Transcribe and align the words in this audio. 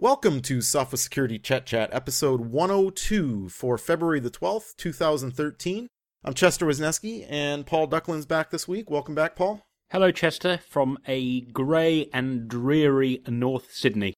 Welcome 0.00 0.42
to 0.42 0.58
Sophos 0.58 0.98
Security 0.98 1.40
Chet 1.40 1.66
Chat, 1.66 1.90
episode 1.92 2.42
102 2.42 3.48
for 3.48 3.76
February 3.76 4.20
the 4.20 4.30
12th, 4.30 4.76
2013. 4.76 5.88
I'm 6.24 6.34
Chester 6.34 6.66
Wisniewski, 6.66 7.26
and 7.28 7.66
Paul 7.66 7.88
Ducklin's 7.88 8.24
back 8.24 8.50
this 8.50 8.68
week. 8.68 8.90
Welcome 8.90 9.16
back, 9.16 9.34
Paul. 9.34 9.66
Hello, 9.90 10.12
Chester, 10.12 10.60
from 10.68 10.98
a 11.06 11.40
grey 11.40 12.08
and 12.12 12.46
dreary 12.46 13.22
North 13.26 13.72
Sydney. 13.72 14.14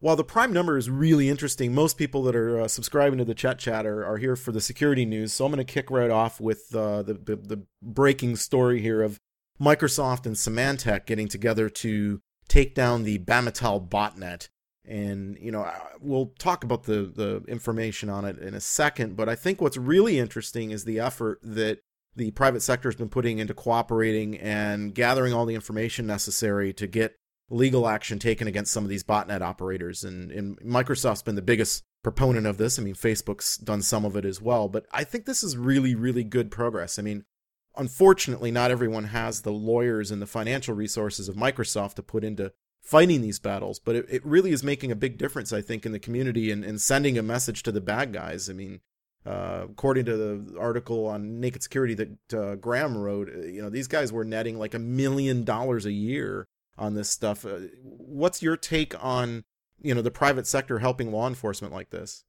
While 0.00 0.16
the 0.16 0.24
prime 0.24 0.52
number 0.52 0.76
is 0.76 0.88
really 0.88 1.28
interesting, 1.28 1.74
most 1.74 1.98
people 1.98 2.22
that 2.24 2.36
are 2.36 2.60
uh, 2.60 2.68
subscribing 2.68 3.18
to 3.18 3.24
the 3.24 3.34
Chet 3.34 3.58
Chat 3.58 3.84
are, 3.84 4.16
here 4.18 4.36
for 4.36 4.52
the 4.52 4.60
security 4.60 5.04
news. 5.04 5.32
So 5.32 5.44
I'm 5.44 5.52
going 5.52 5.64
to 5.64 5.72
kick 5.72 5.90
right 5.90 6.10
off 6.10 6.40
with 6.40 6.72
uh, 6.74 7.02
the, 7.02 7.14
the, 7.14 7.36
the 7.36 7.62
breaking 7.82 8.36
story 8.36 8.80
here 8.80 9.02
of 9.02 9.18
Microsoft 9.60 10.24
and 10.24 10.36
Symantec 10.36 11.06
getting 11.06 11.26
together 11.26 11.68
to 11.68 12.20
take 12.46 12.76
down 12.76 13.02
the 13.02 13.18
Bamital 13.18 13.88
botnet 13.88 14.48
and 14.88 15.36
you 15.38 15.52
know 15.52 15.70
we'll 16.00 16.32
talk 16.38 16.64
about 16.64 16.84
the 16.84 17.12
the 17.14 17.42
information 17.46 18.08
on 18.08 18.24
it 18.24 18.38
in 18.38 18.54
a 18.54 18.60
second 18.60 19.16
but 19.16 19.28
i 19.28 19.34
think 19.34 19.60
what's 19.60 19.76
really 19.76 20.18
interesting 20.18 20.70
is 20.70 20.84
the 20.84 20.98
effort 20.98 21.38
that 21.42 21.80
the 22.18 22.30
private 22.32 22.60
sector 22.60 22.88
has 22.88 22.96
been 22.96 23.08
putting 23.08 23.38
into 23.38 23.54
cooperating 23.54 24.36
and 24.38 24.94
gathering 24.94 25.32
all 25.32 25.46
the 25.46 25.54
information 25.54 26.06
necessary 26.06 26.72
to 26.72 26.86
get 26.86 27.14
legal 27.48 27.88
action 27.88 28.18
taken 28.18 28.46
against 28.46 28.72
some 28.72 28.84
of 28.84 28.90
these 28.90 29.04
botnet 29.04 29.40
operators. 29.40 30.04
And, 30.04 30.30
and 30.30 30.58
microsoft's 30.60 31.22
been 31.22 31.36
the 31.36 31.42
biggest 31.42 31.82
proponent 32.02 32.46
of 32.46 32.58
this. 32.58 32.78
I 32.78 32.82
mean 32.82 32.94
facebook's 32.94 33.56
done 33.56 33.82
some 33.82 34.04
of 34.04 34.16
it 34.16 34.24
as 34.24 34.40
well 34.40 34.68
but 34.68 34.86
i 34.92 35.04
think 35.04 35.24
this 35.24 35.42
is 35.42 35.56
really 35.56 35.94
really 35.94 36.24
good 36.24 36.50
progress. 36.50 36.98
I 36.98 37.02
mean 37.02 37.24
unfortunately 37.76 38.50
not 38.50 38.70
everyone 38.70 39.04
has 39.04 39.42
the 39.42 39.52
lawyers 39.52 40.10
and 40.10 40.20
the 40.20 40.26
financial 40.26 40.74
resources 40.74 41.28
of 41.28 41.36
microsoft 41.36 41.94
to 41.94 42.02
put 42.02 42.24
into 42.24 42.52
fighting 42.80 43.20
these 43.20 43.38
battles, 43.38 43.78
but 43.78 43.96
it, 43.96 44.06
it 44.08 44.24
really 44.24 44.50
is 44.50 44.62
making 44.62 44.90
a 44.90 44.96
big 44.96 45.18
difference, 45.18 45.52
I 45.52 45.60
think, 45.60 45.84
in 45.84 45.92
the 45.92 45.98
community 45.98 46.50
and, 46.50 46.64
and 46.64 46.80
sending 46.80 47.18
a 47.18 47.22
message 47.22 47.62
to 47.64 47.72
the 47.72 47.80
bad 47.80 48.12
guys. 48.12 48.48
I 48.48 48.52
mean, 48.54 48.80
uh, 49.26 49.66
according 49.70 50.06
to 50.06 50.16
the 50.16 50.58
article 50.58 51.06
on 51.06 51.40
Naked 51.40 51.62
Security 51.62 51.94
that 51.94 52.34
uh, 52.34 52.54
Graham 52.54 52.96
wrote, 52.96 53.28
uh, 53.28 53.40
you 53.40 53.60
know, 53.60 53.68
these 53.68 53.88
guys 53.88 54.12
were 54.12 54.24
netting 54.24 54.58
like 54.58 54.74
a 54.74 54.78
million 54.78 55.44
dollars 55.44 55.84
a 55.84 55.92
year 55.92 56.46
on 56.78 56.94
this 56.94 57.10
stuff. 57.10 57.44
Uh, 57.44 57.58
what's 57.82 58.42
your 58.42 58.56
take 58.56 58.94
on, 59.04 59.44
you 59.82 59.94
know, 59.94 60.02
the 60.02 60.10
private 60.10 60.46
sector 60.46 60.78
helping 60.78 61.12
law 61.12 61.28
enforcement 61.28 61.74
like 61.74 61.90
this? 61.90 62.24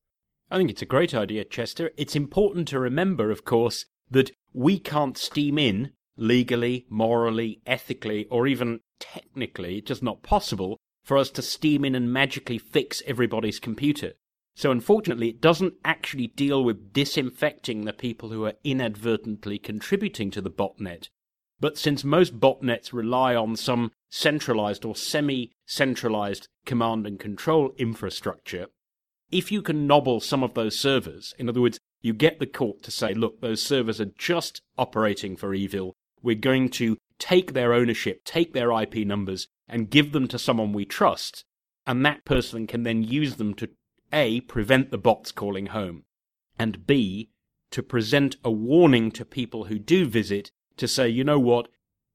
I 0.52 0.58
think 0.58 0.72
it's 0.72 0.82
a 0.82 0.88
great 0.88 1.14
idea, 1.14 1.46
Chester. 1.46 1.92
It's 1.96 2.16
important 2.16 2.68
to 2.70 2.80
remember, 2.80 3.32
of 3.32 3.46
course, 3.46 3.86
that 4.10 4.32
we 4.52 4.80
can't 4.80 5.18
steam 5.18 5.58
in 5.60 5.92
legally, 6.20 6.86
morally, 6.90 7.62
ethically, 7.66 8.26
or 8.30 8.46
even 8.46 8.82
technically, 9.00 9.82
just 9.82 10.04
not 10.04 10.22
possible 10.22 10.78
for 11.04 11.18
us 11.18 11.32
to 11.32 11.42
steam 11.42 11.86
in 11.86 11.96
and 11.96 12.14
magically 12.14 12.58
fix 12.58 13.02
everybody's 13.08 13.60
computer. 13.60 14.14
So 14.56 14.72
unfortunately, 14.72 15.30
it 15.30 15.42
doesn't 15.42 15.76
actually 15.86 16.28
deal 16.28 16.64
with 16.64 16.92
disinfecting 16.92 17.86
the 17.86 17.94
people 17.94 18.30
who 18.30 18.46
are 18.46 18.56
inadvertently 18.64 19.58
contributing 19.58 20.32
to 20.32 20.42
the 20.42 20.52
botnet. 20.52 21.08
But 21.60 21.78
since 21.78 22.04
most 22.04 22.40
botnets 22.40 22.94
rely 22.94 23.36
on 23.36 23.56
some 23.56 23.92
centralized 24.10 24.86
or 24.86 24.96
semi 24.96 25.52
centralized 25.66 26.48
command 26.66 27.08
and 27.08 27.20
control 27.20 27.74
infrastructure, 27.78 28.68
if 29.32 29.52
you 29.52 29.62
can 29.62 29.88
nobble 29.88 30.20
some 30.20 30.44
of 30.44 30.54
those 30.54 30.78
servers, 30.78 31.34
in 31.38 31.48
other 31.50 31.62
words, 31.62 31.80
you 32.02 32.14
get 32.14 32.40
the 32.40 32.48
court 32.48 32.82
to 32.84 32.92
say, 32.92 33.14
look, 33.14 33.42
those 33.42 33.62
servers 33.62 34.00
are 34.00 34.12
just 34.18 34.62
operating 34.78 35.36
for 35.36 35.54
evil, 35.54 35.96
we're 36.22 36.36
going 36.36 36.70
to 36.70 36.98
take 37.18 37.54
their 37.54 37.74
ownership, 37.74 38.24
take 38.24 38.54
their 38.54 38.72
IP 38.82 39.06
numbers, 39.06 39.48
and 39.68 39.90
give 39.90 40.12
them 40.12 40.28
to 40.28 40.40
someone 40.40 40.74
we 40.74 40.86
trust. 40.86 41.44
And 41.86 42.06
that 42.06 42.26
person 42.26 42.68
can 42.68 42.84
then 42.84 43.04
use 43.04 43.36
them 43.36 43.54
to 43.56 43.70
A, 44.14 44.42
prevent 44.42 44.92
the 44.92 44.98
bots 44.98 45.32
calling 45.32 45.68
home, 45.68 46.04
and 46.58 46.86
B, 46.86 47.30
to 47.72 47.84
present 47.84 48.38
a 48.44 48.52
warning 48.52 49.12
to 49.12 49.26
people 49.26 49.66
who 49.66 49.78
do 49.78 50.06
visit 50.06 50.52
to 50.78 50.88
say, 50.88 51.08
you 51.10 51.24
know 51.24 51.40
what, 51.40 51.68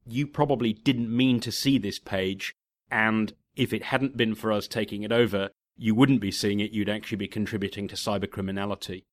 you 0.06 0.26
probably 0.26 0.72
didn't 0.72 1.14
mean 1.14 1.40
to 1.40 1.52
see 1.52 1.78
this 1.78 1.98
page, 1.98 2.54
and 2.90 3.34
if 3.56 3.72
it 3.72 3.84
hadn't 3.84 4.16
been 4.16 4.34
for 4.34 4.52
us 4.52 4.66
taking 4.66 5.02
it 5.02 5.12
over, 5.12 5.50
you 5.76 5.94
wouldn't 5.94 6.20
be 6.20 6.30
seeing 6.30 6.60
it, 6.60 6.72
you'd 6.72 6.88
actually 6.88 7.16
be 7.16 7.28
contributing 7.28 7.88
to 7.88 7.96
cybercriminality. 7.96 9.04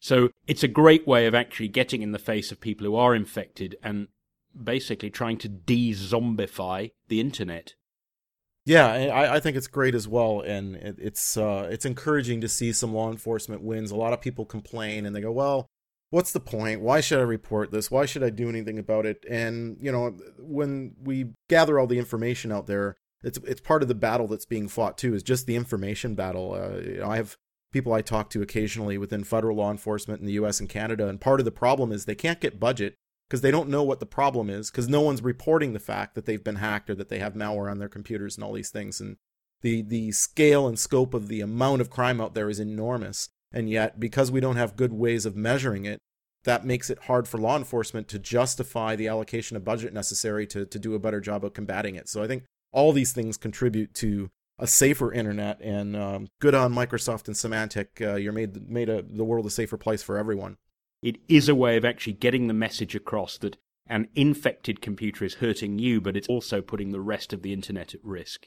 So 0.00 0.30
it's 0.46 0.62
a 0.62 0.68
great 0.68 1.06
way 1.06 1.26
of 1.26 1.34
actually 1.34 1.68
getting 1.68 2.02
in 2.02 2.12
the 2.12 2.18
face 2.18 2.50
of 2.50 2.60
people 2.60 2.86
who 2.86 2.96
are 2.96 3.14
infected 3.14 3.76
and 3.82 4.08
basically 4.60 5.10
trying 5.10 5.38
to 5.38 5.48
de-zombify 5.48 6.92
the 7.08 7.20
internet. 7.20 7.74
Yeah, 8.66 8.86
I, 8.86 9.36
I 9.36 9.40
think 9.40 9.56
it's 9.56 9.66
great 9.66 9.94
as 9.94 10.06
well, 10.06 10.42
and 10.42 10.76
it, 10.76 10.96
it's 10.98 11.36
uh, 11.36 11.68
it's 11.70 11.86
encouraging 11.86 12.40
to 12.42 12.48
see 12.48 12.72
some 12.72 12.94
law 12.94 13.10
enforcement 13.10 13.62
wins. 13.62 13.90
A 13.90 13.96
lot 13.96 14.12
of 14.12 14.20
people 14.20 14.44
complain 14.44 15.06
and 15.06 15.16
they 15.16 15.22
go, 15.22 15.32
"Well, 15.32 15.66
what's 16.10 16.32
the 16.32 16.40
point? 16.40 16.82
Why 16.82 17.00
should 17.00 17.18
I 17.18 17.22
report 17.22 17.70
this? 17.70 17.90
Why 17.90 18.04
should 18.04 18.22
I 18.22 18.30
do 18.30 18.48
anything 18.50 18.78
about 18.78 19.06
it?" 19.06 19.24
And 19.28 19.78
you 19.80 19.90
know, 19.90 20.14
when 20.38 20.94
we 21.02 21.30
gather 21.48 21.78
all 21.78 21.86
the 21.86 21.98
information 21.98 22.52
out 22.52 22.66
there, 22.66 22.96
it's 23.22 23.38
it's 23.38 23.62
part 23.62 23.82
of 23.82 23.88
the 23.88 23.94
battle 23.94 24.28
that's 24.28 24.46
being 24.46 24.68
fought 24.68 24.98
too. 24.98 25.14
Is 25.14 25.22
just 25.22 25.46
the 25.46 25.56
information 25.56 26.14
battle. 26.14 26.52
Uh, 26.52 26.80
you 26.80 26.98
know, 26.98 27.10
I 27.10 27.16
have 27.16 27.36
people 27.72 27.94
I 27.94 28.02
talk 28.02 28.28
to 28.30 28.42
occasionally 28.42 28.98
within 28.98 29.24
federal 29.24 29.56
law 29.56 29.70
enforcement 29.70 30.20
in 30.20 30.26
the 30.26 30.34
U.S. 30.34 30.60
and 30.60 30.68
Canada, 30.68 31.08
and 31.08 31.18
part 31.18 31.40
of 31.40 31.44
the 31.44 31.50
problem 31.50 31.92
is 31.92 32.04
they 32.04 32.14
can't 32.14 32.40
get 32.40 32.60
budget 32.60 32.94
because 33.30 33.42
they 33.42 33.52
don't 33.52 33.68
know 33.68 33.84
what 33.84 34.00
the 34.00 34.06
problem 34.06 34.50
is 34.50 34.70
because 34.70 34.88
no 34.88 35.00
one's 35.00 35.22
reporting 35.22 35.72
the 35.72 35.78
fact 35.78 36.16
that 36.16 36.26
they've 36.26 36.42
been 36.42 36.56
hacked 36.56 36.90
or 36.90 36.96
that 36.96 37.08
they 37.08 37.20
have 37.20 37.34
malware 37.34 37.70
on 37.70 37.78
their 37.78 37.88
computers 37.88 38.36
and 38.36 38.42
all 38.42 38.52
these 38.52 38.70
things. 38.70 39.00
And 39.00 39.16
the 39.62 39.82
the 39.82 40.10
scale 40.10 40.66
and 40.66 40.78
scope 40.78 41.14
of 41.14 41.28
the 41.28 41.40
amount 41.40 41.80
of 41.80 41.90
crime 41.90 42.20
out 42.20 42.34
there 42.34 42.50
is 42.50 42.58
enormous. 42.58 43.28
And 43.52 43.70
yet 43.70 44.00
because 44.00 44.32
we 44.32 44.40
don't 44.40 44.56
have 44.56 44.76
good 44.76 44.92
ways 44.92 45.26
of 45.26 45.36
measuring 45.36 45.84
it 45.84 46.00
that 46.44 46.64
makes 46.64 46.90
it 46.90 47.04
hard 47.04 47.28
for 47.28 47.38
law 47.38 47.56
enforcement 47.56 48.08
to 48.08 48.18
justify 48.18 48.96
the 48.96 49.06
allocation 49.06 49.56
of 49.56 49.64
budget 49.64 49.92
necessary 49.92 50.46
to, 50.46 50.64
to 50.64 50.78
do 50.78 50.94
a 50.94 50.98
better 50.98 51.20
job 51.20 51.44
of 51.44 51.52
combating 51.52 51.94
it. 51.94 52.08
So 52.08 52.22
i 52.22 52.26
think 52.26 52.44
all 52.72 52.92
these 52.92 53.12
things 53.12 53.36
contribute 53.36 53.94
to 53.94 54.30
a 54.58 54.66
safer 54.66 55.12
internet. 55.12 55.60
And 55.60 55.94
um, 55.94 56.28
good 56.40 56.54
on 56.54 56.74
microsoft 56.74 57.28
and 57.28 57.36
symantec 57.36 58.00
uh, 58.00 58.16
you're 58.16 58.32
made 58.32 58.68
made 58.68 58.88
a, 58.88 59.02
the 59.02 59.24
world 59.24 59.46
a 59.46 59.50
safer 59.50 59.76
place 59.76 60.02
for 60.02 60.18
everyone 60.18 60.56
it 61.02 61.16
is 61.28 61.48
a 61.48 61.54
way 61.54 61.76
of 61.76 61.84
actually 61.84 62.12
getting 62.14 62.46
the 62.46 62.54
message 62.54 62.94
across 62.94 63.38
that 63.38 63.56
an 63.86 64.08
infected 64.14 64.80
computer 64.80 65.24
is 65.24 65.34
hurting 65.34 65.78
you, 65.78 66.00
but 66.00 66.16
it's 66.16 66.28
also 66.28 66.62
putting 66.62 66.92
the 66.92 67.00
rest 67.00 67.32
of 67.32 67.42
the 67.42 67.52
internet 67.52 67.94
at 67.94 68.04
risk. 68.04 68.46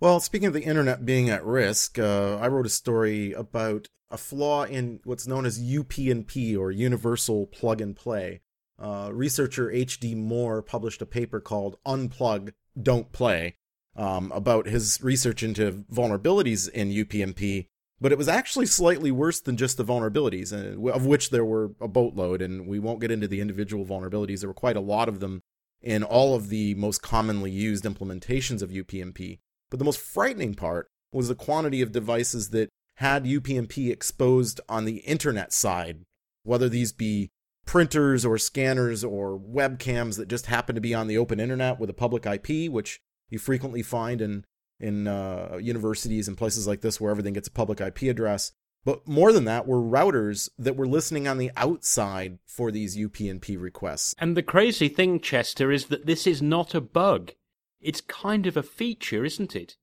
Well, 0.00 0.20
speaking 0.20 0.48
of 0.48 0.54
the 0.54 0.64
internet 0.64 1.04
being 1.04 1.30
at 1.30 1.44
risk, 1.44 1.98
uh, 1.98 2.36
I 2.36 2.48
wrote 2.48 2.66
a 2.66 2.70
story 2.70 3.32
about 3.32 3.88
a 4.10 4.18
flaw 4.18 4.64
in 4.64 5.00
what's 5.04 5.26
known 5.26 5.46
as 5.46 5.62
UPnP 5.62 6.58
or 6.58 6.70
Universal 6.70 7.46
Plug 7.46 7.80
and 7.80 7.96
Play. 7.96 8.42
Uh, 8.78 9.10
researcher 9.12 9.70
H.D. 9.70 10.14
Moore 10.14 10.62
published 10.62 11.02
a 11.02 11.06
paper 11.06 11.40
called 11.40 11.76
Unplug, 11.86 12.52
Don't 12.80 13.12
Play 13.12 13.56
um, 13.96 14.32
about 14.32 14.66
his 14.66 14.98
research 15.02 15.42
into 15.42 15.84
vulnerabilities 15.92 16.68
in 16.68 16.90
UPnP 16.90 17.66
but 18.00 18.12
it 18.12 18.18
was 18.18 18.28
actually 18.28 18.66
slightly 18.66 19.10
worse 19.10 19.40
than 19.40 19.56
just 19.56 19.76
the 19.76 19.84
vulnerabilities, 19.84 20.52
of 20.52 21.06
which 21.06 21.30
there 21.30 21.44
were 21.44 21.72
a 21.80 21.88
boatload, 21.88 22.40
and 22.40 22.66
we 22.66 22.78
won't 22.78 23.00
get 23.00 23.10
into 23.10 23.28
the 23.28 23.40
individual 23.40 23.84
vulnerabilities. 23.84 24.40
There 24.40 24.48
were 24.48 24.54
quite 24.54 24.76
a 24.76 24.80
lot 24.80 25.08
of 25.08 25.20
them 25.20 25.42
in 25.82 26.02
all 26.02 26.34
of 26.34 26.48
the 26.48 26.74
most 26.74 27.02
commonly 27.02 27.50
used 27.50 27.84
implementations 27.84 28.62
of 28.62 28.70
UPnP. 28.70 29.38
But 29.70 29.78
the 29.78 29.84
most 29.84 30.00
frightening 30.00 30.54
part 30.54 30.88
was 31.12 31.28
the 31.28 31.34
quantity 31.34 31.82
of 31.82 31.92
devices 31.92 32.50
that 32.50 32.68
had 32.96 33.24
UPnP 33.24 33.90
exposed 33.90 34.60
on 34.68 34.84
the 34.84 34.98
internet 34.98 35.52
side, 35.52 36.02
whether 36.42 36.68
these 36.68 36.92
be 36.92 37.30
printers 37.66 38.24
or 38.24 38.36
scanners 38.36 39.04
or 39.04 39.38
webcams 39.38 40.16
that 40.16 40.28
just 40.28 40.46
happen 40.46 40.74
to 40.74 40.80
be 40.80 40.94
on 40.94 41.06
the 41.06 41.18
open 41.18 41.38
internet 41.38 41.78
with 41.78 41.90
a 41.90 41.94
public 41.94 42.26
IP, 42.26 42.70
which 42.70 43.00
you 43.28 43.38
frequently 43.38 43.82
find 43.82 44.20
in 44.20 44.44
in 44.80 45.06
uh, 45.06 45.58
universities 45.60 46.28
and 46.28 46.36
places 46.36 46.66
like 46.66 46.80
this 46.80 47.00
where 47.00 47.10
everything 47.10 47.34
gets 47.34 47.48
a 47.48 47.52
public 47.52 47.80
IP 47.80 48.02
address. 48.02 48.52
But 48.84 49.06
more 49.06 49.32
than 49.32 49.44
that, 49.44 49.66
were 49.66 49.80
routers 49.80 50.48
that 50.58 50.76
were 50.76 50.86
listening 50.86 51.28
on 51.28 51.36
the 51.36 51.50
outside 51.56 52.38
for 52.46 52.70
these 52.70 52.96
UPnP 52.96 53.60
requests. 53.60 54.14
And 54.18 54.36
the 54.36 54.42
crazy 54.42 54.88
thing, 54.88 55.20
Chester, 55.20 55.70
is 55.70 55.86
that 55.86 56.06
this 56.06 56.26
is 56.26 56.40
not 56.40 56.74
a 56.74 56.80
bug. 56.80 57.32
It's 57.80 58.00
kind 58.00 58.46
of 58.46 58.56
a 58.56 58.62
feature, 58.62 59.24
isn't 59.24 59.54
it? 59.54 59.76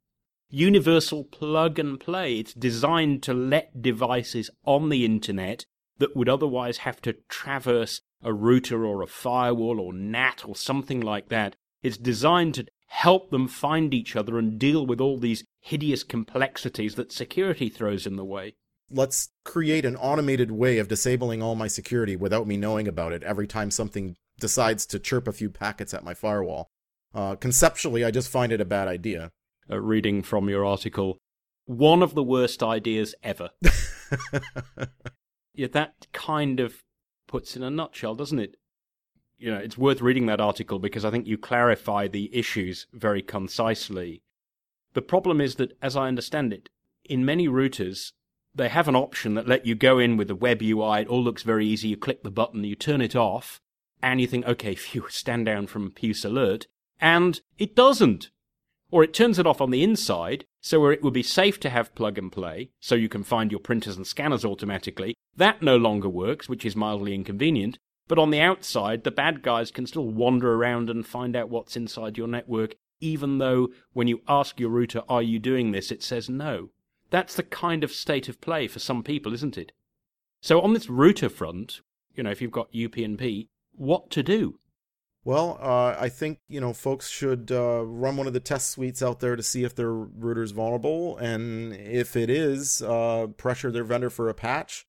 Universal 0.50 1.26
plug 1.26 1.78
and 1.78 2.00
play. 2.00 2.40
It's 2.40 2.54
designed 2.54 3.22
to 3.24 3.34
let 3.34 3.82
devices 3.82 4.50
on 4.66 4.90
the 4.90 5.06
internet 5.06 5.66
that 6.00 6.16
would 6.16 6.30
otherwise 6.30 6.80
have 6.80 7.02
to 7.02 7.14
traverse 7.28 8.02
a 8.24 8.34
router 8.34 8.86
or 8.86 9.02
a 9.02 9.08
firewall 9.08 9.80
or 9.80 9.94
NAT 9.94 10.44
or 10.48 10.56
something 10.56 11.02
like 11.02 11.30
that. 11.30 11.56
It's 11.84 11.98
designed 11.98 12.56
to 12.56 12.66
help 12.88 13.30
them 13.30 13.48
find 13.48 13.94
each 13.94 14.16
other 14.16 14.38
and 14.38 14.60
deal 14.60 14.86
with 14.86 15.00
all 15.00 15.18
these 15.18 15.44
hideous 15.60 16.04
complexities 16.04 16.96
that 16.96 17.12
security 17.12 17.70
throws 17.70 18.06
in 18.08 18.16
the 18.16 18.26
way. 18.26 18.56
Let's 18.90 19.30
create 19.44 19.86
an 19.86 19.98
automated 19.98 20.52
way 20.52 20.78
of 20.78 20.88
disabling 20.88 21.42
all 21.44 21.56
my 21.56 21.68
security 21.68 22.16
without 22.16 22.48
me 22.48 22.56
knowing 22.56 22.88
about 22.88 23.12
it 23.12 23.24
every 23.24 23.46
time 23.48 23.70
something 23.70 24.16
decides 24.40 24.86
to 24.88 25.00
chirp 25.00 25.28
a 25.28 25.34
few 25.34 25.50
packets 25.50 25.94
at 25.94 26.06
my 26.06 26.14
firewall. 26.14 26.70
Uh, 27.14 27.36
conceptually, 27.36 28.06
I 28.06 28.12
just 28.12 28.30
find 28.30 28.52
it 28.52 28.62
a 28.62 28.66
bad 28.66 28.88
idea. 28.88 29.32
Uh, 29.70 29.80
reading 29.82 30.22
from 30.24 30.48
your 30.48 30.66
article, 30.66 31.18
one 31.66 32.02
of 32.02 32.16
the 32.16 32.24
worst 32.24 32.64
ideas 32.64 33.14
ever. 33.22 33.50
yeah, 35.54 35.68
that 35.74 36.08
kind 36.14 36.62
of 36.62 36.84
puts 37.28 37.58
in 37.58 37.64
a 37.64 37.70
nutshell, 37.70 38.16
doesn't 38.16 38.40
it? 38.40 38.56
You 39.38 39.52
know, 39.52 39.58
it's 39.58 39.78
worth 39.78 40.02
reading 40.02 40.26
that 40.28 40.42
article 40.42 40.80
because 40.80 41.06
I 41.06 41.12
think 41.12 41.28
you 41.28 41.38
clarify 41.38 42.08
the 42.08 42.36
issues 42.36 42.88
very 42.94 43.22
concisely. 43.22 44.22
The 44.94 45.02
problem 45.02 45.40
is 45.40 45.56
that, 45.56 45.78
as 45.82 45.96
I 45.96 46.08
understand 46.08 46.54
it, 46.54 46.70
in 47.06 47.24
many 47.24 47.48
routers, 47.48 48.14
they 48.56 48.70
have 48.70 48.88
an 48.88 48.96
option 48.96 49.36
that 49.36 49.48
let 49.48 49.66
you 49.66 49.76
go 49.76 50.00
in 50.00 50.18
with 50.18 50.28
the 50.28 50.36
web 50.36 50.62
UI. 50.62 51.02
It 51.02 51.08
all 51.08 51.24
looks 51.24 51.44
very 51.44 51.68
easy. 51.68 51.90
You 51.90 51.98
click 51.98 52.24
the 52.24 52.32
button, 52.32 52.64
you 52.64 52.76
turn 52.76 53.02
it 53.02 53.16
off, 53.16 53.62
and 54.02 54.20
you 54.20 54.28
think, 54.28 54.48
okay, 54.48 54.76
phew, 54.76 55.06
stand 55.10 55.46
down 55.46 55.68
from 55.68 55.92
Puce 55.92 56.26
Alert, 56.26 56.68
and 57.00 57.40
it 57.58 57.76
doesn't. 57.76 58.32
Or 58.90 59.04
it 59.04 59.14
turns 59.14 59.38
it 59.38 59.46
off 59.46 59.60
on 59.60 59.70
the 59.70 59.84
inside, 59.84 60.46
so 60.62 60.80
where 60.80 60.94
it 60.94 61.04
would 61.04 61.14
be 61.14 61.24
safe 61.24 61.60
to 61.60 61.70
have 61.70 61.94
plug 61.94 62.18
and 62.18 62.32
play, 62.32 62.70
so 62.80 62.96
you 62.96 63.10
can 63.10 63.24
find 63.24 63.52
your 63.52 63.60
printers 63.60 63.98
and 63.98 64.08
scanners 64.08 64.46
automatically. 64.46 65.14
That 65.36 65.62
no 65.62 65.76
longer 65.76 66.10
works, 66.10 66.48
which 66.48 66.66
is 66.66 66.76
mildly 66.76 67.14
inconvenient. 67.14 67.78
But 68.08 68.20
on 68.20 68.32
the 68.32 68.40
outside, 68.40 69.04
the 69.04 69.12
bad 69.12 69.42
guys 69.42 69.72
can 69.72 69.86
still 69.86 70.08
wander 70.08 70.54
around 70.54 70.90
and 70.90 71.06
find 71.06 71.36
out 71.36 71.50
what's 71.50 71.76
inside 71.76 72.18
your 72.18 72.28
network, 72.28 72.76
even 73.00 73.38
though 73.38 73.70
when 73.94 74.08
you 74.08 74.22
ask 74.28 74.60
your 74.60 74.70
router, 74.70 75.04
are 75.10 75.22
you 75.22 75.40
doing 75.40 75.72
this, 75.72 75.92
it 75.92 76.02
says 76.02 76.30
no. 76.30 76.70
That's 77.10 77.36
the 77.36 77.44
kind 77.44 77.84
of 77.84 77.92
state 77.92 78.28
of 78.28 78.42
play 78.42 78.68
for 78.68 78.80
some 78.80 79.04
people, 79.04 79.34
isn't 79.34 79.58
it? 79.58 79.72
So 80.42 80.62
on 80.62 80.74
this 80.74 80.90
router 80.90 81.30
front, 81.30 81.82
you 82.16 82.24
know, 82.24 82.32
if 82.32 82.42
you've 82.42 82.52
got 82.52 82.72
UPnP, 82.72 83.48
what 83.76 84.10
to 84.12 84.24
do? 84.24 84.60
Well, 85.24 85.60
uh, 85.62 85.96
I 86.00 86.08
think 86.08 86.40
you 86.48 86.62
know 86.62 86.72
folks 86.72 87.10
should 87.10 87.52
uh, 87.52 87.84
run 87.86 88.16
one 88.16 88.28
of 88.28 88.34
the 88.34 88.40
test 88.40 88.70
suites 88.70 89.04
out 89.04 89.20
there 89.20 89.36
to 89.36 89.44
see 89.44 89.66
if 89.66 89.76
their 89.76 89.92
router 89.92 90.42
is 90.42 90.52
vulnerable, 90.52 91.18
and 91.18 91.74
if 91.74 92.16
it 92.16 92.30
is, 92.30 92.82
uh, 92.82 93.28
pressure 93.36 93.70
their 93.70 93.84
vendor 93.84 94.10
for 94.10 94.30
a 94.30 94.34
patch. 94.34 94.88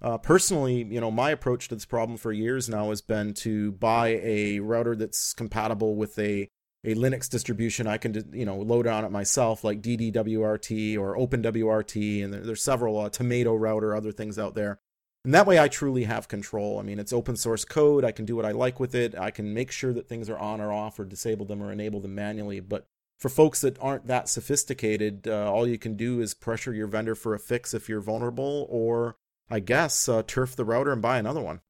Uh, 0.00 0.16
personally, 0.16 0.84
you 0.84 1.00
know, 1.00 1.10
my 1.10 1.30
approach 1.30 1.68
to 1.68 1.74
this 1.74 1.84
problem 1.84 2.16
for 2.16 2.32
years 2.32 2.68
now 2.68 2.90
has 2.90 3.00
been 3.00 3.34
to 3.34 3.72
buy 3.72 4.20
a 4.22 4.60
router 4.60 4.94
that's 4.94 5.32
compatible 5.32 5.96
with 5.96 6.18
a 6.18 6.48
a 6.84 6.94
Linux 6.94 7.28
distribution 7.28 7.88
I 7.88 7.98
can 7.98 8.30
you 8.32 8.44
know 8.44 8.56
load 8.56 8.86
on 8.86 9.04
it 9.04 9.10
myself, 9.10 9.64
like 9.64 9.82
DD-WRT 9.82 10.96
or 10.96 11.16
OpenWRT, 11.16 12.24
and 12.24 12.32
there, 12.32 12.40
there's 12.40 12.62
several 12.62 13.00
uh, 13.00 13.10
Tomato 13.10 13.54
router, 13.54 13.96
other 13.96 14.12
things 14.12 14.38
out 14.38 14.54
there. 14.54 14.78
And 15.24 15.34
that 15.34 15.46
way, 15.46 15.58
I 15.58 15.66
truly 15.66 16.04
have 16.04 16.28
control. 16.28 16.78
I 16.78 16.82
mean, 16.82 17.00
it's 17.00 17.12
open 17.12 17.36
source 17.36 17.64
code. 17.64 18.04
I 18.04 18.12
can 18.12 18.24
do 18.24 18.36
what 18.36 18.46
I 18.46 18.52
like 18.52 18.78
with 18.78 18.94
it. 18.94 19.18
I 19.18 19.32
can 19.32 19.52
make 19.52 19.72
sure 19.72 19.92
that 19.92 20.08
things 20.08 20.30
are 20.30 20.38
on 20.38 20.60
or 20.60 20.72
off, 20.72 20.98
or 20.98 21.04
disable 21.04 21.44
them 21.44 21.62
or 21.62 21.72
enable 21.72 22.00
them 22.00 22.14
manually. 22.14 22.60
But 22.60 22.86
for 23.18 23.28
folks 23.28 23.60
that 23.62 23.76
aren't 23.80 24.06
that 24.06 24.28
sophisticated, 24.28 25.26
uh, 25.26 25.52
all 25.52 25.66
you 25.66 25.78
can 25.78 25.96
do 25.96 26.20
is 26.20 26.32
pressure 26.34 26.72
your 26.72 26.86
vendor 26.86 27.16
for 27.16 27.34
a 27.34 27.40
fix 27.40 27.74
if 27.74 27.88
you're 27.88 28.00
vulnerable, 28.00 28.66
or 28.70 29.16
I 29.50 29.60
guess, 29.60 30.08
uh, 30.08 30.22
turf 30.26 30.54
the 30.54 30.64
router 30.64 30.92
and 30.92 31.02
buy 31.02 31.18
another 31.18 31.40
one. 31.40 31.60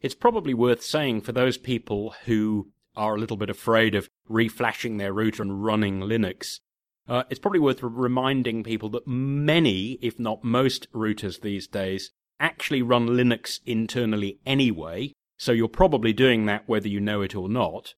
It's 0.00 0.14
probably 0.14 0.54
worth 0.54 0.82
saying 0.82 1.22
for 1.22 1.32
those 1.32 1.58
people 1.58 2.14
who 2.24 2.68
are 2.94 3.16
a 3.16 3.18
little 3.18 3.36
bit 3.36 3.50
afraid 3.50 3.94
of 3.94 4.08
reflashing 4.30 4.98
their 4.98 5.12
router 5.12 5.42
and 5.42 5.62
running 5.64 6.00
Linux, 6.00 6.60
uh, 7.08 7.24
it's 7.30 7.38
probably 7.38 7.60
worth 7.60 7.82
reminding 7.82 8.64
people 8.64 8.88
that 8.90 9.06
many, 9.06 9.98
if 10.02 10.18
not 10.18 10.42
most, 10.42 10.90
routers 10.92 11.40
these 11.40 11.66
days 11.66 12.10
actually 12.40 12.82
run 12.82 13.08
Linux 13.08 13.60
internally 13.64 14.38
anyway, 14.44 15.12
so 15.38 15.52
you're 15.52 15.68
probably 15.68 16.12
doing 16.12 16.46
that 16.46 16.68
whether 16.68 16.88
you 16.88 17.00
know 17.00 17.22
it 17.22 17.34
or 17.34 17.48
not, 17.48 17.94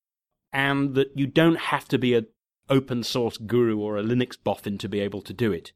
and 0.53 0.95
that 0.95 1.11
you 1.17 1.27
don't 1.27 1.59
have 1.59 1.89
to 1.89 1.99
be 1.99 2.15
an 2.15 2.27
open 2.69 3.03
source 3.03 3.39
guru 3.39 3.79
or 3.79 3.97
a 3.97 4.03
Linux 4.03 4.37
boffin 4.43 4.79
to 4.79 4.89
be 4.89 5.00
able 5.00 5.23
to 5.23 5.33
do 5.33 5.53
it. 5.53 5.73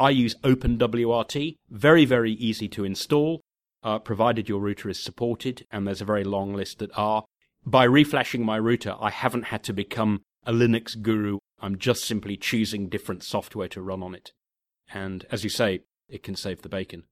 I 0.00 0.10
use 0.10 0.34
OpenWRT, 0.36 1.56
very, 1.68 2.06
very 2.06 2.32
easy 2.32 2.68
to 2.68 2.84
install, 2.84 3.42
uh, 3.82 3.98
provided 3.98 4.48
your 4.48 4.58
router 4.58 4.88
is 4.88 5.02
supported, 5.02 5.66
and 5.70 5.86
there's 5.86 6.00
a 6.00 6.06
very 6.06 6.24
long 6.24 6.54
list 6.54 6.78
that 6.78 6.90
are. 6.96 7.24
By 7.66 7.86
reflashing 7.86 8.40
my 8.40 8.56
router, 8.56 8.96
I 8.98 9.10
haven't 9.10 9.44
had 9.44 9.62
to 9.64 9.74
become 9.74 10.22
a 10.46 10.52
Linux 10.52 11.00
guru. 11.00 11.38
I'm 11.60 11.76
just 11.76 12.04
simply 12.04 12.38
choosing 12.38 12.88
different 12.88 13.22
software 13.22 13.68
to 13.68 13.82
run 13.82 14.02
on 14.02 14.14
it. 14.14 14.32
And 14.92 15.26
as 15.30 15.44
you 15.44 15.50
say, 15.50 15.80
it 16.08 16.22
can 16.22 16.34
save 16.34 16.62
the 16.62 16.70
bacon. 16.70 17.04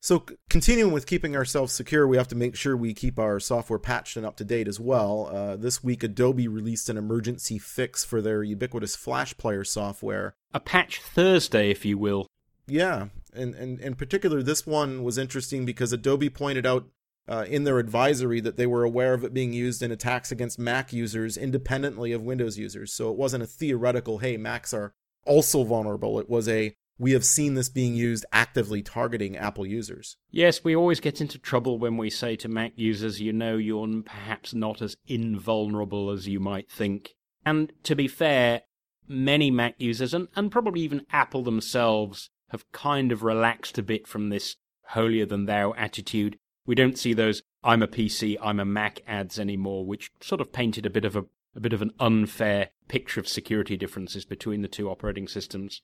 So, 0.00 0.24
continuing 0.48 0.92
with 0.92 1.06
keeping 1.06 1.34
ourselves 1.34 1.72
secure, 1.72 2.06
we 2.06 2.16
have 2.16 2.28
to 2.28 2.36
make 2.36 2.54
sure 2.54 2.76
we 2.76 2.94
keep 2.94 3.18
our 3.18 3.40
software 3.40 3.78
patched 3.78 4.16
and 4.16 4.24
up 4.24 4.36
to 4.36 4.44
date 4.44 4.68
as 4.68 4.78
well. 4.78 5.28
Uh, 5.32 5.56
this 5.56 5.82
week, 5.82 6.02
Adobe 6.04 6.46
released 6.46 6.88
an 6.88 6.96
emergency 6.96 7.58
fix 7.58 8.04
for 8.04 8.22
their 8.22 8.42
ubiquitous 8.42 8.94
Flash 8.94 9.36
Player 9.36 9.64
software. 9.64 10.36
A 10.54 10.60
patch 10.60 11.00
Thursday, 11.00 11.70
if 11.70 11.84
you 11.84 11.98
will. 11.98 12.26
Yeah, 12.68 13.08
and, 13.32 13.54
and 13.54 13.80
in 13.80 13.94
particular, 13.94 14.42
this 14.42 14.66
one 14.66 15.02
was 15.02 15.18
interesting 15.18 15.64
because 15.64 15.92
Adobe 15.92 16.30
pointed 16.30 16.66
out 16.66 16.86
uh, 17.28 17.44
in 17.48 17.64
their 17.64 17.78
advisory 17.78 18.40
that 18.40 18.56
they 18.56 18.66
were 18.66 18.84
aware 18.84 19.14
of 19.14 19.24
it 19.24 19.34
being 19.34 19.52
used 19.52 19.82
in 19.82 19.90
attacks 19.90 20.30
against 20.30 20.58
Mac 20.58 20.92
users 20.92 21.36
independently 21.36 22.12
of 22.12 22.22
Windows 22.22 22.58
users. 22.58 22.92
So 22.92 23.10
it 23.10 23.16
wasn't 23.16 23.42
a 23.42 23.46
theoretical, 23.46 24.18
hey, 24.18 24.36
Macs 24.36 24.72
are 24.72 24.92
also 25.24 25.64
vulnerable. 25.64 26.20
It 26.20 26.30
was 26.30 26.48
a 26.48 26.74
we 26.98 27.12
have 27.12 27.24
seen 27.24 27.54
this 27.54 27.68
being 27.68 27.94
used 27.94 28.24
actively 28.32 28.82
targeting 28.82 29.36
Apple 29.36 29.66
users. 29.66 30.16
Yes, 30.30 30.64
we 30.64 30.74
always 30.74 31.00
get 31.00 31.20
into 31.20 31.38
trouble 31.38 31.78
when 31.78 31.96
we 31.96 32.10
say 32.10 32.36
to 32.36 32.48
Mac 32.48 32.72
users, 32.76 33.20
you 33.20 33.32
know, 33.32 33.56
you're 33.56 34.02
perhaps 34.02 34.54
not 34.54 34.80
as 34.80 34.96
invulnerable 35.06 36.10
as 36.10 36.26
you 36.26 36.40
might 36.40 36.70
think. 36.70 37.14
And 37.44 37.72
to 37.84 37.94
be 37.94 38.08
fair, 38.08 38.62
many 39.06 39.50
Mac 39.50 39.74
users, 39.78 40.14
and, 40.14 40.28
and 40.34 40.50
probably 40.50 40.80
even 40.80 41.06
Apple 41.12 41.42
themselves, 41.42 42.30
have 42.50 42.70
kind 42.72 43.12
of 43.12 43.22
relaxed 43.22 43.76
a 43.76 43.82
bit 43.82 44.06
from 44.06 44.28
this 44.28 44.56
holier 44.88 45.26
than 45.26 45.46
thou 45.46 45.74
attitude. 45.74 46.38
We 46.64 46.74
don't 46.74 46.98
see 46.98 47.12
those 47.12 47.42
I'm 47.62 47.82
a 47.82 47.88
PC, 47.88 48.36
I'm 48.40 48.60
a 48.60 48.64
Mac 48.64 49.00
ads 49.06 49.38
anymore, 49.38 49.84
which 49.84 50.12
sort 50.20 50.40
of 50.40 50.52
painted 50.52 50.86
a 50.86 50.90
bit 50.90 51.04
of 51.04 51.16
a, 51.16 51.24
a 51.54 51.60
bit 51.60 51.72
of 51.72 51.82
an 51.82 51.92
unfair 51.98 52.70
picture 52.88 53.20
of 53.20 53.28
security 53.28 53.76
differences 53.76 54.24
between 54.24 54.62
the 54.62 54.68
two 54.68 54.88
operating 54.88 55.26
systems. 55.26 55.82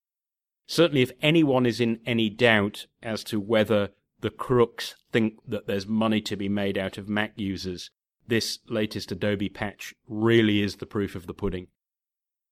Certainly, 0.72 1.02
if 1.02 1.12
anyone 1.20 1.66
is 1.66 1.82
in 1.82 2.00
any 2.06 2.30
doubt 2.30 2.86
as 3.02 3.22
to 3.24 3.38
whether 3.38 3.90
the 4.22 4.30
crooks 4.30 4.94
think 5.12 5.34
that 5.46 5.66
there's 5.66 5.86
money 5.86 6.22
to 6.22 6.34
be 6.34 6.48
made 6.48 6.78
out 6.78 6.96
of 6.96 7.10
Mac 7.10 7.34
users, 7.36 7.90
this 8.26 8.58
latest 8.68 9.12
Adobe 9.12 9.50
patch 9.50 9.94
really 10.08 10.62
is 10.62 10.76
the 10.76 10.86
proof 10.86 11.14
of 11.14 11.26
the 11.26 11.34
pudding. 11.34 11.66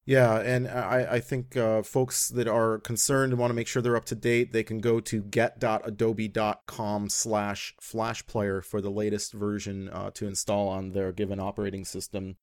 Yeah, 0.04 0.38
and 0.38 0.68
I, 0.68 1.12
I 1.12 1.20
think 1.20 1.56
uh, 1.56 1.82
folks 1.82 2.28
that 2.28 2.46
are 2.46 2.78
concerned 2.80 3.32
and 3.32 3.40
want 3.40 3.52
to 3.52 3.54
make 3.54 3.66
sure 3.66 3.80
they're 3.80 3.96
up 3.96 4.04
to 4.06 4.14
date, 4.14 4.52
they 4.52 4.64
can 4.64 4.80
go 4.80 5.00
to 5.00 5.22
get.adobe.com 5.22 7.08
slash 7.08 7.74
flashplayer 7.80 8.62
for 8.62 8.82
the 8.82 8.90
latest 8.90 9.32
version 9.32 9.88
uh, 9.88 10.10
to 10.10 10.26
install 10.26 10.68
on 10.68 10.92
their 10.92 11.10
given 11.10 11.40
operating 11.40 11.86
system. 11.86 12.36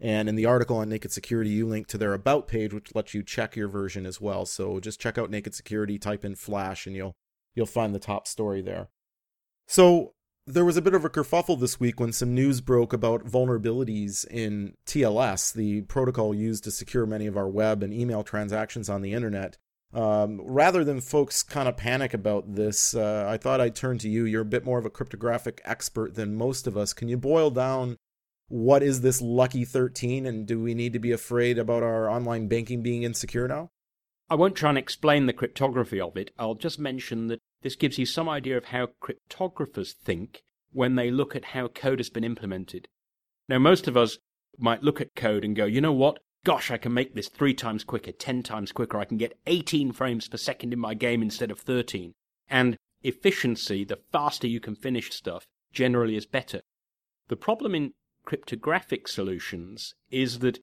And 0.00 0.28
in 0.28 0.34
the 0.34 0.46
article 0.46 0.78
on 0.78 0.88
Naked 0.88 1.12
Security, 1.12 1.50
you 1.50 1.66
link 1.66 1.86
to 1.88 1.98
their 1.98 2.14
About 2.14 2.48
page, 2.48 2.72
which 2.72 2.94
lets 2.94 3.12
you 3.12 3.22
check 3.22 3.54
your 3.54 3.68
version 3.68 4.06
as 4.06 4.20
well. 4.20 4.46
So 4.46 4.80
just 4.80 5.00
check 5.00 5.18
out 5.18 5.30
Naked 5.30 5.54
Security, 5.54 5.98
type 5.98 6.24
in 6.24 6.36
Flash, 6.36 6.86
and 6.86 6.96
you'll 6.96 7.14
you'll 7.54 7.66
find 7.66 7.94
the 7.94 7.98
top 7.98 8.26
story 8.26 8.62
there. 8.62 8.88
So 9.66 10.14
there 10.46 10.64
was 10.64 10.76
a 10.76 10.82
bit 10.82 10.94
of 10.94 11.04
a 11.04 11.10
kerfuffle 11.10 11.60
this 11.60 11.78
week 11.78 12.00
when 12.00 12.12
some 12.12 12.34
news 12.34 12.60
broke 12.60 12.92
about 12.92 13.24
vulnerabilities 13.24 14.26
in 14.26 14.74
TLS, 14.86 15.52
the 15.52 15.82
protocol 15.82 16.34
used 16.34 16.64
to 16.64 16.70
secure 16.70 17.06
many 17.06 17.26
of 17.26 17.36
our 17.36 17.48
web 17.48 17.82
and 17.82 17.92
email 17.92 18.22
transactions 18.22 18.88
on 18.88 19.02
the 19.02 19.12
internet. 19.12 19.58
Um, 19.92 20.40
rather 20.42 20.84
than 20.84 21.00
folks 21.00 21.42
kind 21.42 21.68
of 21.68 21.76
panic 21.76 22.14
about 22.14 22.54
this, 22.54 22.94
uh, 22.94 23.26
I 23.28 23.36
thought 23.36 23.60
I'd 23.60 23.74
turn 23.74 23.98
to 23.98 24.08
you. 24.08 24.24
You're 24.24 24.42
a 24.42 24.46
bit 24.46 24.64
more 24.64 24.78
of 24.78 24.86
a 24.86 24.90
cryptographic 24.90 25.60
expert 25.64 26.14
than 26.14 26.36
most 26.36 26.66
of 26.66 26.76
us. 26.76 26.92
Can 26.92 27.08
you 27.08 27.16
boil 27.16 27.50
down 27.50 27.96
what 28.50 28.82
is 28.82 29.00
this 29.00 29.22
lucky 29.22 29.64
13 29.64 30.26
and 30.26 30.44
do 30.44 30.60
we 30.60 30.74
need 30.74 30.92
to 30.92 30.98
be 30.98 31.12
afraid 31.12 31.56
about 31.56 31.84
our 31.84 32.10
online 32.10 32.48
banking 32.48 32.82
being 32.82 33.04
insecure 33.04 33.46
now? 33.46 33.70
I 34.28 34.34
won't 34.34 34.56
try 34.56 34.70
and 34.70 34.78
explain 34.78 35.26
the 35.26 35.32
cryptography 35.32 36.00
of 36.00 36.16
it. 36.16 36.32
I'll 36.36 36.56
just 36.56 36.76
mention 36.76 37.28
that 37.28 37.38
this 37.62 37.76
gives 37.76 37.96
you 37.96 38.06
some 38.06 38.28
idea 38.28 38.56
of 38.56 38.66
how 38.66 38.88
cryptographers 39.00 39.92
think 39.92 40.42
when 40.72 40.96
they 40.96 41.12
look 41.12 41.36
at 41.36 41.46
how 41.46 41.68
code 41.68 42.00
has 42.00 42.10
been 42.10 42.24
implemented. 42.24 42.88
Now, 43.48 43.60
most 43.60 43.86
of 43.86 43.96
us 43.96 44.18
might 44.58 44.82
look 44.82 45.00
at 45.00 45.14
code 45.14 45.44
and 45.44 45.54
go, 45.54 45.64
you 45.64 45.80
know 45.80 45.92
what? 45.92 46.18
Gosh, 46.44 46.72
I 46.72 46.76
can 46.76 46.92
make 46.92 47.14
this 47.14 47.28
three 47.28 47.54
times 47.54 47.84
quicker, 47.84 48.12
ten 48.12 48.42
times 48.42 48.72
quicker. 48.72 48.98
I 48.98 49.04
can 49.04 49.16
get 49.16 49.38
18 49.46 49.92
frames 49.92 50.26
per 50.26 50.36
second 50.36 50.72
in 50.72 50.80
my 50.80 50.94
game 50.94 51.22
instead 51.22 51.52
of 51.52 51.60
13. 51.60 52.14
And 52.48 52.76
efficiency, 53.04 53.84
the 53.84 54.00
faster 54.10 54.48
you 54.48 54.58
can 54.58 54.74
finish 54.74 55.12
stuff, 55.12 55.46
generally 55.72 56.16
is 56.16 56.26
better. 56.26 56.62
The 57.28 57.36
problem 57.36 57.76
in 57.76 57.92
cryptographic 58.24 59.08
solutions 59.08 59.94
is 60.10 60.40
that 60.40 60.60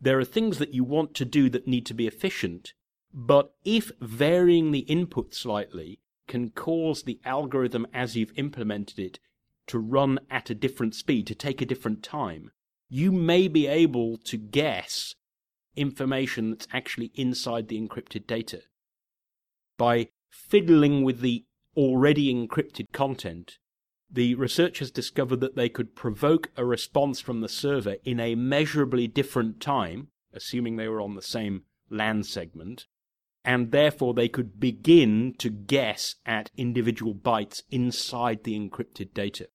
there 0.00 0.18
are 0.18 0.24
things 0.24 0.58
that 0.58 0.74
you 0.74 0.84
want 0.84 1.14
to 1.14 1.24
do 1.24 1.50
that 1.50 1.66
need 1.66 1.86
to 1.86 1.94
be 1.94 2.06
efficient, 2.06 2.72
but 3.12 3.54
if 3.64 3.90
varying 4.00 4.70
the 4.70 4.80
input 4.80 5.34
slightly 5.34 6.00
can 6.26 6.50
cause 6.50 7.02
the 7.02 7.20
algorithm 7.24 7.86
as 7.92 8.16
you've 8.16 8.36
implemented 8.36 8.98
it 8.98 9.18
to 9.66 9.78
run 9.78 10.18
at 10.30 10.50
a 10.50 10.54
different 10.54 10.94
speed, 10.94 11.26
to 11.26 11.34
take 11.34 11.60
a 11.60 11.66
different 11.66 12.02
time, 12.02 12.50
you 12.88 13.10
may 13.12 13.48
be 13.48 13.66
able 13.66 14.16
to 14.16 14.36
guess 14.36 15.14
information 15.76 16.50
that's 16.50 16.68
actually 16.72 17.12
inside 17.14 17.68
the 17.68 17.80
encrypted 17.80 18.26
data. 18.26 18.62
By 19.76 20.08
fiddling 20.30 21.02
with 21.04 21.20
the 21.20 21.44
already 21.76 22.32
encrypted 22.34 22.86
content, 22.92 23.58
the 24.10 24.34
researchers 24.34 24.90
discovered 24.90 25.40
that 25.40 25.56
they 25.56 25.68
could 25.68 25.94
provoke 25.94 26.50
a 26.56 26.64
response 26.64 27.20
from 27.20 27.40
the 27.40 27.48
server 27.48 27.96
in 28.04 28.18
a 28.20 28.34
measurably 28.34 29.06
different 29.06 29.60
time, 29.60 30.08
assuming 30.32 30.76
they 30.76 30.88
were 30.88 31.00
on 31.00 31.14
the 31.14 31.22
same 31.22 31.64
LAN 31.90 32.22
segment, 32.22 32.86
and 33.44 33.70
therefore 33.70 34.14
they 34.14 34.28
could 34.28 34.58
begin 34.58 35.34
to 35.38 35.50
guess 35.50 36.16
at 36.26 36.50
individual 36.56 37.14
bytes 37.14 37.62
inside 37.70 38.44
the 38.44 38.58
encrypted 38.58 39.12
data. 39.14 39.48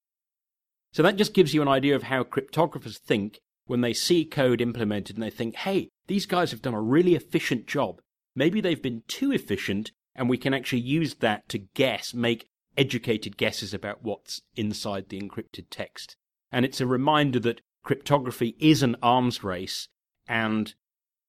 So 0.92 1.02
that 1.02 1.16
just 1.16 1.34
gives 1.34 1.54
you 1.54 1.62
an 1.62 1.68
idea 1.68 1.96
of 1.96 2.04
how 2.04 2.24
cryptographers 2.24 2.98
think 2.98 3.40
when 3.66 3.82
they 3.82 3.94
see 3.94 4.26
code 4.26 4.62
implemented 4.62 5.16
and 5.16 5.24
they 5.24 5.30
think, 5.30 5.56
hey, 5.56 5.90
these 6.08 6.26
guys 6.26 6.52
have 6.52 6.62
done 6.62 6.74
a 6.74 6.82
really 6.82 7.16
efficient 7.16 7.66
job. 7.66 8.02
Maybe 8.36 8.62
they've 8.62 8.82
been 8.82 9.04
too 9.08 9.32
efficient 9.32 9.92
and 10.16 10.30
we 10.30 10.38
can 10.38 10.54
actually 10.54 10.82
use 10.82 11.16
that 11.16 11.50
to 11.50 11.58
guess, 11.58 12.14
make 12.14 12.48
educated 12.77 13.38
guesses 13.38 13.74
about 13.74 14.03
what's 14.03 14.42
inside 14.56 15.10
the 15.10 15.20
encrypted 15.20 15.65
text. 15.70 16.15
And 16.51 16.65
it's 16.65 16.82
a 16.82 16.88
reminder 16.88 17.39
that 17.42 17.62
cryptography 17.84 18.56
is 18.60 18.84
an 18.84 18.96
arms 19.01 19.44
race 19.44 19.89
and 20.27 20.74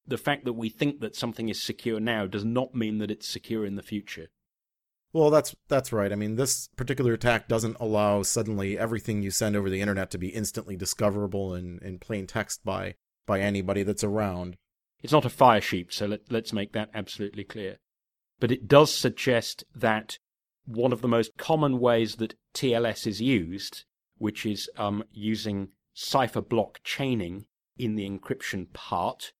the 0.07 0.17
fact 0.17 0.45
that 0.45 0.53
we 0.53 0.69
think 0.69 0.99
that 0.99 1.15
something 1.15 1.49
is 1.49 1.61
secure 1.61 1.99
now 1.99 2.27
does 2.27 2.45
not 2.45 2.75
mean 2.75 2.99
that 2.99 3.11
it's 3.11 3.27
secure 3.27 3.65
in 3.65 3.75
the 3.75 3.83
future. 3.83 4.27
Well, 5.13 5.29
that's 5.29 5.55
that's 5.69 5.93
right. 5.93 6.11
I 6.11 6.15
mean, 6.15 6.35
this 6.35 6.67
particular 6.75 7.13
attack 7.13 7.47
doesn't 7.47 7.77
allow 7.79 8.21
suddenly 8.21 8.77
everything 8.77 9.23
you 9.23 9.31
send 9.31 9.55
over 9.55 9.69
the 9.69 9.79
internet 9.79 10.11
to 10.11 10.17
be 10.17 10.27
instantly 10.27 10.75
discoverable 10.75 11.55
in, 11.55 11.79
in 11.81 11.99
plain 11.99 12.27
text 12.27 12.65
by 12.65 12.95
by 13.25 13.39
anybody 13.39 13.83
that's 13.83 14.03
around. 14.03 14.57
It's 15.01 15.13
not 15.13 15.25
a 15.25 15.29
Firesheep, 15.29 15.93
so 15.93 16.05
let, 16.05 16.21
let's 16.29 16.51
make 16.51 16.73
that 16.73 16.89
absolutely 16.93 17.43
clear. 17.43 17.77
But 18.39 18.51
it 18.51 18.67
does 18.67 18.93
suggest 18.93 19.63
that 19.73 20.19
one 20.65 20.93
of 20.93 21.01
the 21.01 21.07
most 21.07 21.37
common 21.37 21.79
ways 21.79 22.15
that 22.15 22.35
TLS 22.53 23.07
is 23.07 23.21
used, 23.21 23.83
which 24.17 24.45
is 24.45 24.69
um, 24.77 25.03
using 25.11 25.69
cipher 25.93 26.41
block 26.41 26.79
chaining 26.83 27.45
in 27.77 27.95
the 27.95 28.09
encryption 28.09 28.71
part, 28.73 29.33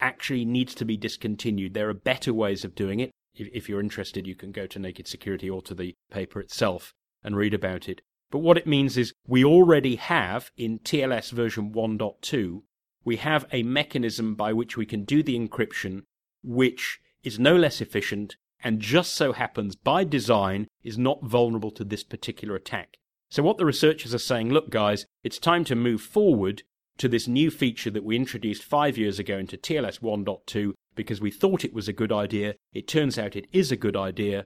actually 0.00 0.44
needs 0.44 0.74
to 0.74 0.84
be 0.84 0.96
discontinued. 0.96 1.74
There 1.74 1.88
are 1.88 1.94
better 1.94 2.32
ways 2.32 2.64
of 2.64 2.74
doing 2.74 3.00
it 3.00 3.12
if, 3.34 3.48
if 3.52 3.68
you're 3.68 3.80
interested, 3.80 4.26
you 4.26 4.34
can 4.34 4.52
go 4.52 4.66
to 4.66 4.78
Naked 4.78 5.06
Security 5.08 5.48
or 5.48 5.62
to 5.62 5.74
the 5.74 5.94
paper 6.10 6.40
itself 6.40 6.94
and 7.24 7.36
read 7.36 7.54
about 7.54 7.88
it. 7.88 8.02
But 8.30 8.38
what 8.38 8.58
it 8.58 8.66
means 8.66 8.96
is 8.96 9.12
we 9.26 9.44
already 9.44 9.96
have 9.96 10.50
in 10.56 10.78
TLS 10.78 11.32
version 11.32 11.72
1.2, 11.72 12.62
we 13.04 13.16
have 13.16 13.46
a 13.52 13.62
mechanism 13.62 14.34
by 14.34 14.52
which 14.52 14.76
we 14.76 14.86
can 14.86 15.04
do 15.04 15.22
the 15.22 15.38
encryption, 15.38 16.02
which 16.42 17.00
is 17.22 17.38
no 17.38 17.56
less 17.56 17.80
efficient 17.80 18.36
and 18.62 18.80
just 18.80 19.14
so 19.14 19.32
happens 19.32 19.76
by 19.76 20.04
design 20.04 20.68
is 20.82 20.98
not 20.98 21.24
vulnerable 21.24 21.70
to 21.72 21.84
this 21.84 22.04
particular 22.04 22.54
attack. 22.54 22.96
So 23.28 23.42
what 23.42 23.58
the 23.58 23.64
researchers 23.64 24.14
are 24.14 24.18
saying, 24.18 24.50
look 24.50 24.70
guys, 24.70 25.06
it's 25.24 25.38
time 25.38 25.64
to 25.64 25.74
move 25.74 26.02
forward 26.02 26.62
to 26.98 27.08
this 27.08 27.26
new 27.26 27.50
feature 27.50 27.90
that 27.90 28.04
we 28.04 28.16
introduced 28.16 28.62
five 28.62 28.98
years 28.98 29.18
ago 29.18 29.38
into 29.38 29.56
TLS 29.56 30.00
1.2 30.00 30.72
because 30.94 31.20
we 31.20 31.30
thought 31.30 31.64
it 31.64 31.72
was 31.72 31.88
a 31.88 31.92
good 31.92 32.12
idea. 32.12 32.54
It 32.72 32.86
turns 32.86 33.18
out 33.18 33.36
it 33.36 33.46
is 33.52 33.72
a 33.72 33.76
good 33.76 33.96
idea. 33.96 34.44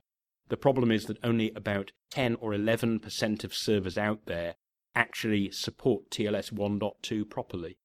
The 0.49 0.57
problem 0.57 0.91
is 0.91 1.05
that 1.05 1.17
only 1.23 1.51
about 1.51 1.91
10 2.11 2.35
or 2.35 2.51
11% 2.51 3.43
of 3.43 3.53
servers 3.53 3.97
out 3.97 4.21
there 4.25 4.55
actually 4.95 5.51
support 5.51 6.09
TLS 6.09 6.53
1.2 6.53 7.29
properly, 7.29 7.77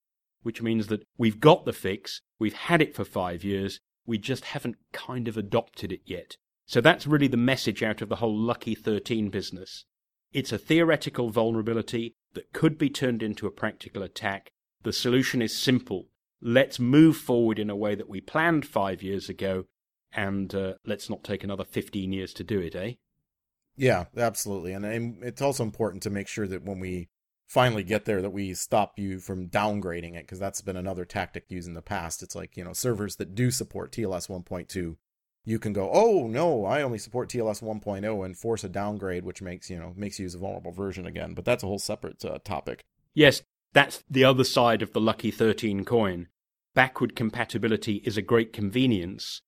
which 0.43 0.63
means 0.63 0.87
that 0.87 1.03
we've 1.19 1.41
got 1.41 1.65
the 1.65 1.73
fix, 1.73 2.21
we've 2.39 2.55
had 2.55 2.81
it 2.81 2.95
for 2.95 3.05
five 3.05 3.43
years, 3.43 3.81
we 4.07 4.19
just 4.19 4.47
haven't 4.47 4.77
kind 4.93 5.29
of 5.29 5.37
adopted 5.37 5.93
it 5.93 6.03
yet. 6.05 6.37
So 6.67 6.81
that's 6.81 7.07
really 7.07 7.29
the 7.29 7.37
message 7.37 7.83
out 7.83 8.03
of 8.03 8.09
the 8.09 8.17
whole 8.17 8.37
Lucky 8.37 8.75
13 8.75 9.29
business. 9.29 9.85
It's 10.33 10.53
a 10.53 10.59
theoretical 10.59 11.31
vulnerability 11.31 12.15
that 12.35 12.53
could 12.53 12.79
be 12.79 12.89
turned 12.89 13.23
into 13.23 13.47
a 13.47 13.51
practical 13.51 14.03
attack. 14.03 14.51
The 14.83 14.93
solution 14.93 15.43
is 15.43 15.57
simple 15.57 16.07
let's 16.43 16.81
move 16.81 17.17
forward 17.17 17.59
in 17.59 17.71
a 17.71 17.77
way 17.77 17.95
that 17.95 18.09
we 18.09 18.21
planned 18.21 18.67
five 18.67 19.03
years 19.03 19.29
ago, 19.29 19.65
and 20.13 20.55
uh, 20.55 20.75
let's 20.85 21.09
not 21.09 21.23
take 21.23 21.45
another 21.45 21.65
15 21.65 22.13
years 22.13 22.35
to 22.35 22.45
do 22.45 22.59
it, 22.59 22.75
eh? 22.75 22.95
Yeah, 23.77 24.07
absolutely. 24.17 24.73
And, 24.73 24.85
and 24.85 25.23
it's 25.23 25.41
also 25.41 25.63
important 25.63 26.03
to 26.03 26.11
make 26.11 26.29
sure 26.29 26.47
that 26.47 26.65
when 26.65 26.81
we 26.81 27.09
finally 27.53 27.85
get 27.85 28.07
there 28.07 28.23
that 28.23 28.31
we 28.31 28.55
stop 28.55 28.99
you 28.99 29.19
from 29.19 29.47
downgrading 29.47 30.15
it 30.17 30.23
because 30.23 30.39
that's 30.39 30.63
been 30.63 30.77
another 30.77 31.05
tactic 31.05 31.45
used 31.51 31.69
in 31.69 31.75
the 31.75 31.83
past. 31.83 32.23
It's 32.23 32.35
like, 32.35 32.57
you 32.57 32.65
know, 32.65 32.73
servers 32.73 33.17
that 33.17 33.35
do 33.35 33.51
support 33.51 33.93
TLS 33.93 34.27
1.2, 34.27 34.97
you 35.45 35.59
can 35.59 35.75
go, 35.75 35.91
"Oh, 35.93 36.27
no, 36.29 36.65
I 36.65 36.81
only 36.81 36.97
support 36.97 37.29
TLS 37.29 37.61
1.0" 37.61 38.25
and 38.25 38.39
force 38.39 38.65
a 38.65 38.71
downgrade 38.71 39.25
which 39.25 39.43
makes, 39.43 39.69
you 39.69 39.79
know, 39.79 39.93
makes 39.95 40.19
you 40.19 40.23
use 40.23 40.35
a 40.35 40.39
vulnerable 40.39 40.73
version 40.73 41.05
again, 41.05 41.35
but 41.35 41.45
that's 41.45 41.63
a 41.63 41.67
whole 41.67 41.79
separate 41.79 42.25
uh, 42.25 42.39
topic. 42.43 42.81
Yes, 43.13 43.43
that's 43.75 44.03
the 44.09 44.25
other 44.25 44.45
side 44.45 44.81
of 44.81 44.95
the 44.95 45.01
lucky 45.01 45.31
13 45.31 45.85
coin 45.85 46.29
backward 46.75 47.15
compatibility 47.15 47.97
is 48.05 48.17
a 48.17 48.23
great 48.23 48.53
convenience, 48.53 49.43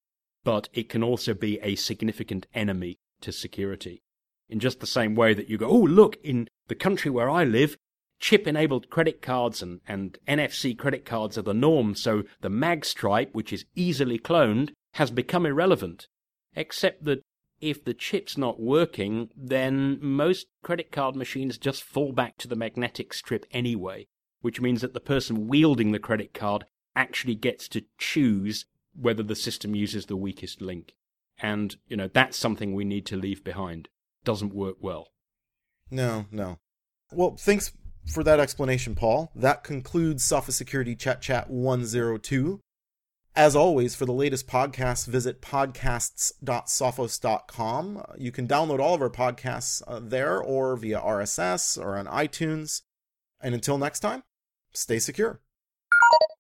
but 0.45 0.69
it 0.75 0.91
can 0.91 1.03
also 1.03 1.33
be 1.33 1.59
a 1.61 1.75
significant 1.75 2.47
enemy 2.55 2.99
to 3.23 3.33
security. 3.33 4.03
In 4.49 4.61
just 4.61 4.81
the 4.81 4.87
same 4.87 5.15
way 5.15 5.33
that 5.33 5.49
you 5.49 5.57
go, 5.57 5.67
oh, 5.67 5.79
look, 5.79 6.19
in 6.23 6.49
the 6.69 6.75
country 6.75 7.11
where 7.11 7.31
I 7.31 7.45
live, 7.45 7.79
chip 8.25 8.49
enabled 8.49 8.89
credit 8.89 9.21
cards 9.21 9.61
and, 9.61 9.83
and 9.87 10.17
NFC 10.27 10.77
credit 10.79 11.05
cards 11.05 11.37
are 11.37 11.43
the 11.43 11.53
norm, 11.53 11.95
so 11.95 12.23
the 12.41 12.49
mag 12.49 12.83
stripe, 12.83 13.35
which 13.35 13.53
is 13.53 13.67
easily 13.75 14.19
cloned, 14.19 14.71
has 14.95 15.11
become 15.11 15.45
irrelevant. 15.45 16.09
Except 16.57 17.05
that 17.05 17.21
if 17.61 17.85
the 17.85 17.93
chip's 17.93 18.39
not 18.39 18.59
working, 18.59 19.29
then 19.37 19.99
most 20.01 20.47
credit 20.63 20.91
card 20.91 21.15
machines 21.15 21.59
just 21.59 21.83
fall 21.83 22.13
back 22.13 22.39
to 22.39 22.49
the 22.49 22.57
magnetic 22.57 23.13
strip 23.13 23.45
anyway, 23.51 24.07
which 24.41 24.59
means 24.59 24.81
that 24.81 24.95
the 24.95 25.01
person 25.01 25.47
wielding 25.47 25.93
the 25.93 25.99
credit 25.99 26.33
card 26.33 26.65
actually 26.97 27.35
gets 27.35 27.69
to 27.69 27.85
choose 27.99 28.65
whether 28.99 29.23
the 29.23 29.37
system 29.37 29.75
uses 29.75 30.07
the 30.07 30.17
weakest 30.17 30.63
link. 30.63 30.95
And, 31.43 31.77
you 31.89 31.97
know, 31.99 32.09
that's 32.09 32.39
something 32.39 32.73
we 32.73 32.87
need 32.87 33.05
to 33.05 33.19
leave 33.19 33.45
behind. 33.45 33.91
Doesn't 34.25 34.55
work 34.55 34.77
well. 34.81 35.09
No, 35.91 36.25
no. 36.31 36.57
Well, 37.13 37.37
thanks 37.39 37.71
for 38.13 38.23
that 38.25 38.41
explanation, 38.41 38.95
Paul. 38.95 39.31
That 39.35 39.65
concludes 39.65 40.29
Sophos 40.29 40.53
Security 40.53 40.95
Chet 40.95 41.21
Chat 41.21 41.51
102. 41.51 42.61
As 43.37 43.57
always, 43.57 43.97
for 43.97 44.07
the 44.07 44.13
latest 44.13 44.47
podcasts, 44.47 45.09
visit 45.09 45.43
podcasts.sophos.com. 45.43 48.05
You 48.17 48.31
can 48.31 48.47
download 48.47 48.79
all 48.79 48.95
of 48.95 49.03
our 49.03 49.11
podcasts 49.11 49.83
uh, 49.89 49.99
there 50.01 50.41
or 50.41 50.77
via 50.77 51.01
RSS 51.01 51.77
or 51.83 51.97
on 51.97 52.07
iTunes. 52.07 52.83
And 53.41 53.53
until 53.53 53.77
next 53.77 53.99
time, 54.01 54.23
stay 54.73 55.01
secure. 55.01 55.41